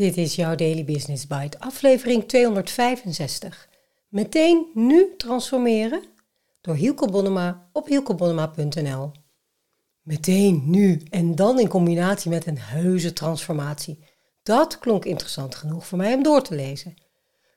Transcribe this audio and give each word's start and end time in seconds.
Dit 0.00 0.16
is 0.16 0.34
jouw 0.34 0.54
Daily 0.54 0.84
Business 0.84 1.26
Bite, 1.26 1.60
aflevering 1.60 2.28
265. 2.28 3.68
Meteen 4.08 4.66
nu 4.74 5.14
transformeren 5.16 6.02
door 6.60 6.74
Hielke 6.74 7.10
Bonnema 7.10 7.68
op 7.72 7.86
hielkebonnema.nl. 7.86 9.10
Meteen 10.02 10.62
nu 10.64 11.02
en 11.10 11.34
dan 11.34 11.58
in 11.58 11.68
combinatie 11.68 12.30
met 12.30 12.46
een 12.46 12.58
heuse 12.58 13.12
transformatie. 13.12 13.98
Dat 14.42 14.78
klonk 14.78 15.04
interessant 15.04 15.54
genoeg 15.54 15.86
voor 15.86 15.98
mij 15.98 16.14
om 16.14 16.22
door 16.22 16.42
te 16.42 16.54
lezen. 16.54 16.94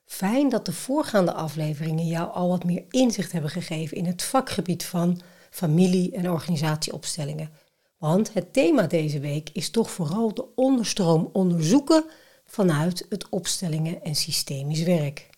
Fijn 0.05 0.49
dat 0.49 0.65
de 0.65 0.73
voorgaande 0.73 1.33
afleveringen 1.33 2.07
jou 2.07 2.31
al 2.33 2.49
wat 2.49 2.63
meer 2.63 2.85
inzicht 2.89 3.31
hebben 3.31 3.51
gegeven 3.51 3.97
in 3.97 4.05
het 4.05 4.23
vakgebied 4.23 4.85
van 4.85 5.21
familie- 5.49 6.11
en 6.11 6.29
organisatieopstellingen. 6.29 7.49
Want 7.97 8.33
het 8.33 8.53
thema 8.53 8.87
deze 8.87 9.19
week 9.19 9.49
is 9.53 9.69
toch 9.69 9.91
vooral 9.91 10.33
de 10.33 10.45
onderstroom 10.55 11.29
onderzoeken 11.33 12.03
vanuit 12.45 13.05
het 13.09 13.29
opstellingen 13.29 14.03
en 14.03 14.15
systemisch 14.15 14.83
werk. 14.83 15.29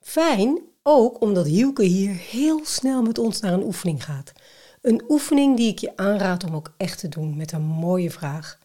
Fijn 0.00 0.60
ook 0.82 1.20
omdat 1.20 1.46
Hielke 1.46 1.84
hier 1.84 2.14
heel 2.14 2.60
snel 2.64 3.02
met 3.02 3.18
ons 3.18 3.40
naar 3.40 3.52
een 3.52 3.64
oefening 3.64 4.04
gaat. 4.04 4.32
Een 4.80 5.04
oefening 5.08 5.56
die 5.56 5.70
ik 5.70 5.78
je 5.78 5.96
aanraad 5.96 6.44
om 6.44 6.54
ook 6.54 6.74
echt 6.76 6.98
te 6.98 7.08
doen 7.08 7.36
met 7.36 7.52
een 7.52 7.62
mooie 7.62 8.10
vraag. 8.10 8.58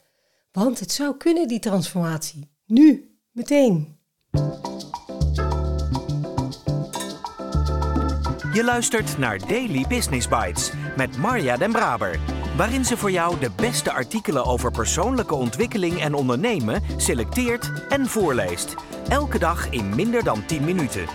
Want 0.52 0.80
het 0.80 0.92
zou 0.92 1.18
kunnen, 1.18 1.48
die 1.48 1.60
transformatie. 1.60 2.50
Nu, 2.66 3.18
meteen. 3.32 3.98
Je 8.58 8.64
luistert 8.64 9.18
naar 9.18 9.48
Daily 9.48 9.86
Business 9.88 10.28
Bites 10.28 10.72
met 10.96 11.18
Marja 11.18 11.58
Den 11.58 11.72
Braber 11.72 12.20
waarin 12.56 12.86
ze 12.86 12.98
voor 12.98 13.12
jou 13.12 13.40
de 13.40 13.52
beste 13.56 13.92
artikelen 13.92 14.46
over 14.46 14.72
persoonlijke 14.72 15.36
ontwikkeling 15.36 16.02
en 16.02 16.14
ondernemen 16.14 16.82
selecteert 16.96 17.72
en 17.90 18.06
voorleest. 18.06 18.76
Elke 19.10 19.40
dag 19.40 19.70
in 19.70 19.96
minder 19.96 20.24
dan 20.24 20.46
10 20.46 20.64
minuten. 20.64 21.06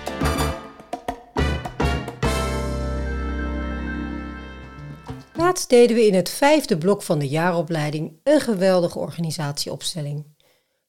Laatst 5.35 5.69
deden 5.69 5.97
we 5.97 6.07
in 6.07 6.15
het 6.15 6.31
vijfde 6.31 6.79
blok 6.79 7.03
van 7.03 7.19
de 7.19 7.29
jaaropleiding 7.29 8.13
een 8.23 8.41
geweldige 8.41 8.99
organisatieopstelling. 8.99 10.25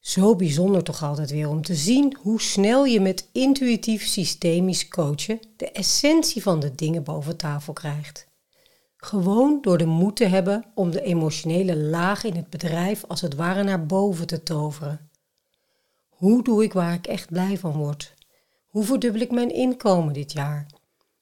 Zo 0.03 0.35
bijzonder 0.35 0.83
toch 0.83 1.03
altijd 1.03 1.31
weer 1.31 1.49
om 1.49 1.61
te 1.61 1.75
zien 1.75 2.17
hoe 2.21 2.41
snel 2.41 2.85
je 2.85 2.99
met 2.99 3.29
intuïtief 3.31 4.05
systemisch 4.05 4.87
coachen 4.87 5.39
de 5.57 5.71
essentie 5.71 6.41
van 6.41 6.59
de 6.59 6.75
dingen 6.75 7.03
boven 7.03 7.37
tafel 7.37 7.73
krijgt. 7.73 8.27
Gewoon 8.97 9.57
door 9.61 9.77
de 9.77 9.85
moed 9.85 10.15
te 10.15 10.25
hebben 10.25 10.65
om 10.75 10.91
de 10.91 11.01
emotionele 11.01 11.77
laag 11.77 12.23
in 12.23 12.35
het 12.35 12.49
bedrijf 12.49 13.03
als 13.07 13.21
het 13.21 13.35
ware 13.35 13.63
naar 13.63 13.85
boven 13.85 14.27
te 14.27 14.43
toveren. 14.43 15.09
Hoe 16.09 16.43
doe 16.43 16.63
ik 16.63 16.73
waar 16.73 16.93
ik 16.93 17.07
echt 17.07 17.29
blij 17.29 17.57
van 17.57 17.73
word? 17.73 18.13
Hoe 18.67 18.83
verdubbel 18.83 19.21
ik 19.21 19.31
mijn 19.31 19.53
inkomen 19.53 20.13
dit 20.13 20.31
jaar? 20.31 20.67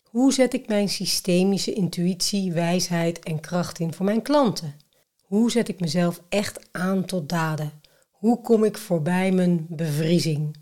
Hoe 0.04 0.34
zet 0.34 0.54
ik 0.54 0.68
mijn 0.68 0.90
systemische 0.90 1.74
intuïtie, 1.74 2.54
wijsheid 2.54 3.20
en 3.20 3.40
kracht 3.40 3.80
in 3.80 3.94
voor 3.94 4.06
mijn 4.06 4.22
klanten? 4.22 4.76
Hoe 5.22 5.52
zet 5.52 5.68
ik 5.68 5.80
mezelf 5.80 6.22
echt 6.30 6.60
aan 6.72 7.06
tot 7.06 7.30
daden? 7.30 7.81
Hoe 8.22 8.42
kom 8.42 8.64
ik 8.64 8.78
voorbij 8.78 9.32
mijn 9.32 9.66
bevriezing? 9.70 10.58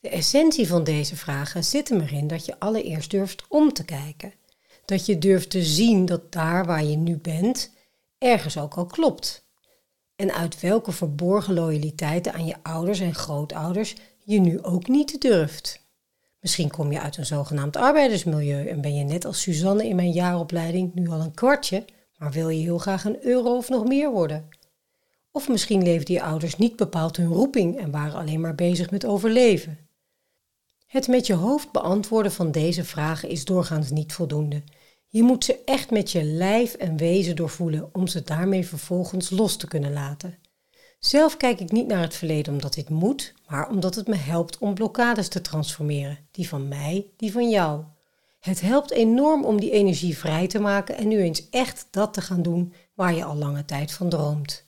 De 0.00 0.08
essentie 0.08 0.66
van 0.66 0.84
deze 0.84 1.16
vragen 1.16 1.64
zit 1.64 1.90
er 1.90 2.02
erin 2.02 2.26
dat 2.26 2.44
je 2.44 2.58
allereerst 2.58 3.10
durft 3.10 3.44
om 3.48 3.72
te 3.72 3.84
kijken 3.84 4.32
dat 4.86 5.06
je 5.06 5.18
durft 5.18 5.50
te 5.50 5.62
zien 5.62 6.04
dat 6.04 6.32
daar 6.32 6.64
waar 6.64 6.84
je 6.84 6.96
nu 6.96 7.16
bent, 7.16 7.70
ergens 8.18 8.58
ook 8.58 8.74
al 8.74 8.86
klopt. 8.86 9.44
En 10.16 10.34
uit 10.34 10.60
welke 10.60 10.92
verborgen 10.92 11.54
loyaliteiten 11.54 12.32
aan 12.32 12.46
je 12.46 12.56
ouders 12.62 13.00
en 13.00 13.14
grootouders 13.14 13.94
je 14.24 14.40
nu 14.40 14.62
ook 14.62 14.88
niet 14.88 15.20
durft. 15.20 15.84
Misschien 16.40 16.70
kom 16.70 16.92
je 16.92 17.00
uit 17.00 17.16
een 17.16 17.26
zogenaamd 17.26 17.76
arbeidersmilieu 17.76 18.66
en 18.66 18.80
ben 18.80 18.94
je 18.94 19.04
net 19.04 19.24
als 19.24 19.40
Suzanne 19.40 19.88
in 19.88 19.96
mijn 19.96 20.12
jaaropleiding 20.12 20.94
nu 20.94 21.08
al 21.08 21.20
een 21.20 21.34
kwartje, 21.34 21.84
maar 22.18 22.32
wil 22.32 22.48
je 22.48 22.62
heel 22.62 22.78
graag 22.78 23.04
een 23.04 23.24
euro 23.26 23.56
of 23.56 23.68
nog 23.68 23.86
meer 23.86 24.10
worden. 24.10 24.48
Of 25.36 25.48
misschien 25.48 25.82
leefden 25.82 26.14
je 26.14 26.22
ouders 26.22 26.56
niet 26.56 26.76
bepaald 26.76 27.16
hun 27.16 27.26
roeping 27.26 27.78
en 27.78 27.90
waren 27.90 28.14
alleen 28.14 28.40
maar 28.40 28.54
bezig 28.54 28.90
met 28.90 29.04
overleven. 29.04 29.78
Het 30.86 31.08
met 31.08 31.26
je 31.26 31.34
hoofd 31.34 31.72
beantwoorden 31.72 32.32
van 32.32 32.50
deze 32.50 32.84
vragen 32.84 33.28
is 33.28 33.44
doorgaans 33.44 33.90
niet 33.90 34.12
voldoende. 34.12 34.62
Je 35.08 35.22
moet 35.22 35.44
ze 35.44 35.58
echt 35.64 35.90
met 35.90 36.12
je 36.12 36.22
lijf 36.22 36.74
en 36.74 36.96
wezen 36.96 37.36
doorvoelen 37.36 37.88
om 37.92 38.06
ze 38.06 38.22
daarmee 38.22 38.66
vervolgens 38.66 39.30
los 39.30 39.56
te 39.56 39.68
kunnen 39.68 39.92
laten. 39.92 40.38
Zelf 40.98 41.36
kijk 41.36 41.60
ik 41.60 41.72
niet 41.72 41.86
naar 41.86 42.02
het 42.02 42.14
verleden 42.14 42.52
omdat 42.52 42.74
dit 42.74 42.88
moet, 42.88 43.34
maar 43.48 43.68
omdat 43.68 43.94
het 43.94 44.06
me 44.06 44.16
helpt 44.16 44.58
om 44.58 44.74
blokkades 44.74 45.28
te 45.28 45.40
transformeren, 45.40 46.18
die 46.30 46.48
van 46.48 46.68
mij, 46.68 47.06
die 47.16 47.32
van 47.32 47.50
jou. 47.50 47.82
Het 48.40 48.60
helpt 48.60 48.90
enorm 48.90 49.44
om 49.44 49.60
die 49.60 49.70
energie 49.70 50.18
vrij 50.18 50.46
te 50.46 50.58
maken 50.58 50.96
en 50.96 51.08
nu 51.08 51.18
eens 51.18 51.48
echt 51.50 51.86
dat 51.90 52.14
te 52.14 52.20
gaan 52.20 52.42
doen 52.42 52.72
waar 52.94 53.14
je 53.14 53.24
al 53.24 53.36
lange 53.36 53.64
tijd 53.64 53.92
van 53.92 54.08
droomt. 54.08 54.65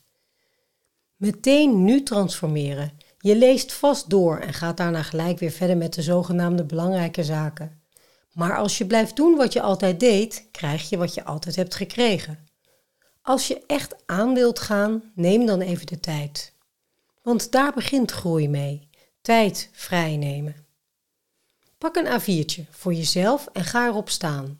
Meteen 1.19 1.83
nu 1.83 2.03
transformeren. 2.03 2.91
Je 3.17 3.35
leest 3.35 3.73
vast 3.73 4.09
door 4.09 4.37
en 4.37 4.53
gaat 4.53 4.77
daarna 4.77 5.03
gelijk 5.03 5.39
weer 5.39 5.51
verder 5.51 5.77
met 5.77 5.93
de 5.93 6.01
zogenaamde 6.01 6.63
belangrijke 6.63 7.23
zaken. 7.23 7.81
Maar 8.31 8.57
als 8.57 8.77
je 8.77 8.85
blijft 8.85 9.15
doen 9.15 9.35
wat 9.35 9.53
je 9.53 9.61
altijd 9.61 9.99
deed, 9.99 10.47
krijg 10.51 10.89
je 10.89 10.97
wat 10.97 11.13
je 11.13 11.23
altijd 11.23 11.55
hebt 11.55 11.75
gekregen. 11.75 12.47
Als 13.21 13.47
je 13.47 13.63
echt 13.67 13.95
aan 14.05 14.33
wilt 14.33 14.59
gaan, 14.59 15.11
neem 15.15 15.45
dan 15.45 15.61
even 15.61 15.85
de 15.85 15.99
tijd. 15.99 16.53
Want 17.23 17.51
daar 17.51 17.73
begint 17.73 18.11
groei 18.11 18.49
mee. 18.49 18.89
Tijd 19.21 19.69
vrijnemen. 19.71 20.55
Pak 21.77 21.95
een 21.95 22.19
A4'tje 22.21 22.69
voor 22.69 22.93
jezelf 22.93 23.47
en 23.53 23.63
ga 23.63 23.87
erop 23.87 24.09
staan. 24.09 24.59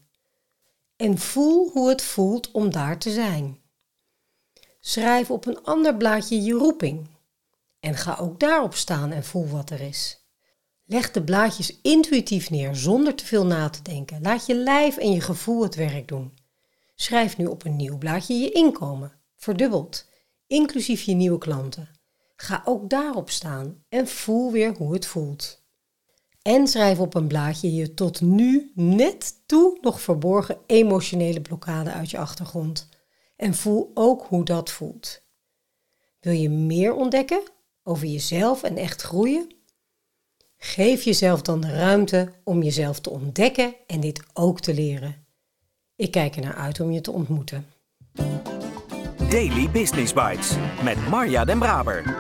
En 0.96 1.18
voel 1.18 1.70
hoe 1.70 1.90
het 1.90 2.02
voelt 2.02 2.52
om 2.52 2.72
daar 2.72 3.00
te 3.00 3.12
zijn. 3.12 3.60
Schrijf 4.80 5.32
op 5.32 5.46
een 5.46 5.64
ander 5.64 5.96
blaadje 5.96 6.42
je 6.42 6.54
roeping. 6.54 7.08
En 7.80 7.96
ga 7.96 8.18
ook 8.20 8.40
daarop 8.40 8.74
staan 8.74 9.12
en 9.12 9.24
voel 9.24 9.48
wat 9.48 9.70
er 9.70 9.82
is. 9.82 10.28
Leg 10.86 11.12
de 11.12 11.24
blaadjes 11.24 11.82
intuïtief 11.82 12.50
neer 12.50 12.76
zonder 12.76 13.16
te 13.16 13.26
veel 13.26 13.46
na 13.46 13.70
te 13.70 13.82
denken. 13.82 14.22
Laat 14.22 14.46
je 14.46 14.56
lijf 14.56 14.98
en 14.98 15.12
je 15.12 15.22
gevoel 15.22 15.64
het 15.64 15.76
werk 15.76 16.08
doen. 16.08 16.38
Schrijf 16.96 17.38
nu 17.38 17.46
op 17.46 17.66
een 17.66 17.76
nieuw 17.76 17.98
blaadje 17.98 18.34
je 18.34 18.52
inkomen, 18.52 19.20
verdubbeld, 19.36 20.10
inclusief 20.48 21.02
je 21.02 21.14
nieuwe 21.14 21.38
klanten. 21.38 21.90
Ga 22.36 22.62
ook 22.66 22.90
daarop 22.90 23.30
staan 23.30 23.84
en 23.90 24.08
voel 24.08 24.52
weer 24.52 24.76
hoe 24.78 24.94
het 24.94 25.06
voelt. 25.06 25.64
En 26.42 26.68
schrijf 26.68 27.00
op 27.00 27.16
een 27.16 27.28
blaadje 27.28 27.74
je 27.74 27.94
tot 27.94 28.22
nu 28.22 28.72
net 28.76 29.34
toe 29.46 29.78
nog 29.82 30.02
verborgen 30.02 30.58
emotionele 30.66 31.42
blokkade 31.42 31.92
uit 31.92 32.10
je 32.10 32.18
achtergrond. 32.18 32.90
En 33.40 33.54
voel 33.54 33.92
ook 33.94 34.26
hoe 34.28 34.46
dat 34.46 34.70
voelt. 34.70 35.22
Wil 36.20 36.34
je 36.34 36.50
meer 36.50 36.94
ontdekken 36.94 37.42
over 37.84 38.08
jezelf 38.08 38.64
en 38.64 38.78
echt 38.78 39.02
groeien? 39.02 39.54
Geef 40.58 41.04
jezelf 41.04 41.42
dan 41.42 41.62
de 41.62 41.72
ruimte 41.72 42.32
om 42.44 42.64
jezelf 42.64 43.00
te 43.00 43.10
ontdekken 43.10 43.76
en 43.88 44.00
dit 44.00 44.24
ook 44.34 44.60
te 44.60 44.74
leren. 44.74 45.26
Ik 45.96 46.12
kijk 46.12 46.36
er 46.36 46.42
naar 46.42 46.56
uit 46.56 46.80
om 46.80 46.92
je 46.92 47.02
te 47.02 47.12
ontmoeten. 47.12 47.66
Daily 49.30 49.70
Business 49.70 50.14
Bites 50.14 50.56
met 50.84 51.08
Marja 51.08 51.46
Den 51.46 51.60
Braber. 51.60 52.20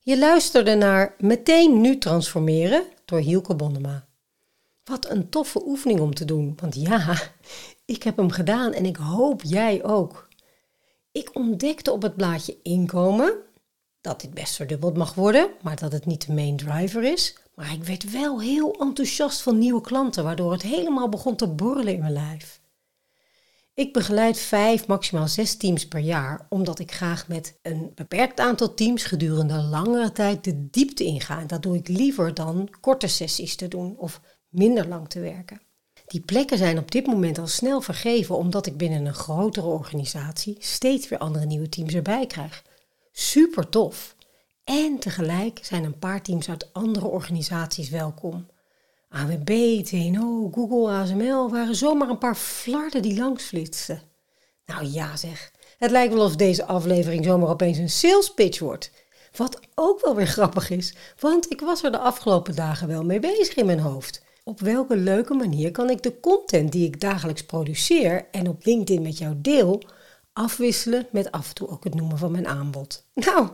Je 0.00 0.18
luisterde 0.18 0.74
naar 0.74 1.14
Meteen 1.18 1.80
Nu 1.80 1.98
Transformeren 1.98 2.82
door 3.04 3.20
Hielke 3.20 3.54
Bonnema. 3.54 4.09
Wat 4.84 5.10
een 5.10 5.28
toffe 5.28 5.66
oefening 5.66 6.00
om 6.00 6.14
te 6.14 6.24
doen, 6.24 6.52
want 6.60 6.74
ja, 6.74 7.18
ik 7.84 8.02
heb 8.02 8.16
hem 8.16 8.30
gedaan 8.30 8.72
en 8.72 8.84
ik 8.84 8.96
hoop 8.96 9.42
jij 9.42 9.84
ook. 9.84 10.28
Ik 11.12 11.30
ontdekte 11.34 11.92
op 11.92 12.02
het 12.02 12.16
blaadje 12.16 12.56
inkomen 12.62 13.34
dat 14.00 14.20
dit 14.20 14.34
best 14.34 14.54
verdubbeld 14.56 14.96
mag 14.96 15.14
worden, 15.14 15.50
maar 15.62 15.76
dat 15.76 15.92
het 15.92 16.06
niet 16.06 16.26
de 16.26 16.32
main 16.32 16.56
driver 16.56 17.04
is. 17.04 17.36
Maar 17.54 17.72
ik 17.72 17.84
werd 17.84 18.10
wel 18.10 18.40
heel 18.40 18.74
enthousiast 18.78 19.42
van 19.42 19.58
nieuwe 19.58 19.80
klanten, 19.80 20.24
waardoor 20.24 20.52
het 20.52 20.62
helemaal 20.62 21.08
begon 21.08 21.36
te 21.36 21.48
borrelen 21.48 21.92
in 21.92 22.00
mijn 22.00 22.12
lijf. 22.12 22.60
Ik 23.74 23.92
begeleid 23.92 24.38
vijf, 24.38 24.86
maximaal 24.86 25.28
zes 25.28 25.56
teams 25.56 25.88
per 25.88 26.00
jaar, 26.00 26.46
omdat 26.48 26.78
ik 26.78 26.92
graag 26.92 27.28
met 27.28 27.58
een 27.62 27.92
beperkt 27.94 28.40
aantal 28.40 28.74
teams 28.74 29.04
gedurende 29.04 29.62
langere 29.62 30.12
tijd 30.12 30.44
de 30.44 30.70
diepte 30.70 31.04
inga. 31.04 31.40
En 31.40 31.46
dat 31.46 31.62
doe 31.62 31.76
ik 31.76 31.88
liever 31.88 32.34
dan 32.34 32.68
korte 32.80 33.06
sessies 33.06 33.56
te 33.56 33.68
doen 33.68 33.98
of 33.98 34.20
minder 34.50 34.88
lang 34.88 35.08
te 35.08 35.20
werken. 35.20 35.60
Die 36.06 36.20
plekken 36.20 36.58
zijn 36.58 36.78
op 36.78 36.90
dit 36.90 37.06
moment 37.06 37.38
al 37.38 37.46
snel 37.46 37.80
vergeven, 37.80 38.36
omdat 38.36 38.66
ik 38.66 38.76
binnen 38.76 39.06
een 39.06 39.14
grotere 39.14 39.66
organisatie 39.66 40.56
steeds 40.58 41.08
weer 41.08 41.18
andere 41.18 41.46
nieuwe 41.46 41.68
teams 41.68 41.94
erbij 41.94 42.26
krijg. 42.26 42.64
Super 43.12 43.68
tof. 43.68 44.16
En 44.64 44.98
tegelijk 44.98 45.58
zijn 45.62 45.84
een 45.84 45.98
paar 45.98 46.22
teams 46.22 46.48
uit 46.48 46.72
andere 46.72 47.06
organisaties 47.06 47.88
welkom. 47.88 48.46
AWB, 49.08 49.82
TNO, 49.84 50.50
Google, 50.54 50.90
ASML 50.90 51.50
waren 51.50 51.74
zomaar 51.74 52.08
een 52.08 52.18
paar 52.18 52.36
flarden 52.36 53.02
die 53.02 53.16
langs 53.18 53.44
flitsten. 53.44 54.02
Nou 54.66 54.84
ja 54.84 55.16
zeg, 55.16 55.52
het 55.78 55.90
lijkt 55.90 56.14
wel 56.14 56.24
of 56.24 56.36
deze 56.36 56.64
aflevering 56.64 57.24
zomaar 57.24 57.48
opeens 57.48 57.78
een 57.78 57.90
sales 57.90 58.34
pitch 58.34 58.58
wordt. 58.58 58.90
Wat 59.36 59.60
ook 59.74 60.00
wel 60.00 60.14
weer 60.14 60.26
grappig 60.26 60.70
is, 60.70 60.94
want 61.18 61.50
ik 61.50 61.60
was 61.60 61.82
er 61.82 61.92
de 61.92 61.98
afgelopen 61.98 62.54
dagen 62.54 62.88
wel 62.88 63.04
mee 63.04 63.20
bezig 63.20 63.54
in 63.54 63.66
mijn 63.66 63.80
hoofd. 63.80 64.22
Op 64.50 64.60
welke 64.60 64.96
leuke 64.96 65.34
manier 65.34 65.70
kan 65.70 65.90
ik 65.90 66.02
de 66.02 66.20
content 66.20 66.72
die 66.72 66.86
ik 66.86 67.00
dagelijks 67.00 67.44
produceer 67.44 68.26
en 68.30 68.48
op 68.48 68.64
LinkedIn 68.64 69.02
met 69.02 69.18
jou 69.18 69.34
deel, 69.36 69.82
afwisselen 70.32 71.06
met 71.12 71.30
af 71.30 71.48
en 71.48 71.54
toe 71.54 71.68
ook 71.68 71.84
het 71.84 71.94
noemen 71.94 72.18
van 72.18 72.30
mijn 72.30 72.46
aanbod? 72.46 73.06
Nou, 73.26 73.48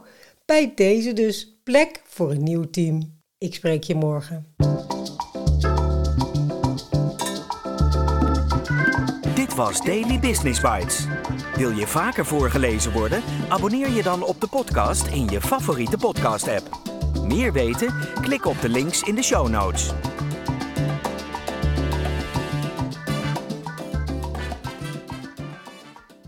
bij 0.44 0.72
deze 0.74 1.12
dus 1.12 1.58
plek 1.64 2.02
voor 2.04 2.30
een 2.30 2.42
nieuw 2.42 2.70
team. 2.70 3.20
Ik 3.38 3.54
spreek 3.54 3.82
je 3.82 3.94
morgen. 3.94 4.54
Dit 9.34 9.54
was 9.54 9.80
Daily 9.80 10.18
Business 10.18 10.60
Bites. 10.60 11.06
Wil 11.56 11.70
je 11.70 11.86
vaker 11.86 12.26
voorgelezen 12.26 12.92
worden? 12.92 13.22
Abonneer 13.48 13.90
je 13.90 14.02
dan 14.02 14.24
op 14.24 14.40
de 14.40 14.48
podcast 14.48 15.06
in 15.06 15.28
je 15.28 15.40
favoriete 15.40 15.96
podcast-app. 15.96 16.94
Meer 17.22 17.52
weten? 17.52 17.94
Klik 18.20 18.46
op 18.46 18.60
de 18.60 18.68
links 18.68 19.02
in 19.02 19.14
de 19.14 19.22
show 19.22 19.48
notes. 19.48 19.92